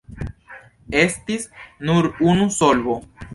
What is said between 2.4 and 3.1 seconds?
solvo.